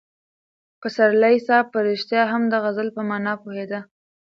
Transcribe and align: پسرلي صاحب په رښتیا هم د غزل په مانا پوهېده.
پسرلي 0.81 1.35
صاحب 1.47 1.67
په 1.73 1.79
رښتیا 1.87 2.23
هم 2.31 2.41
د 2.47 2.53
غزل 2.63 2.87
په 2.95 3.01
مانا 3.09 3.33
پوهېده. 3.43 3.79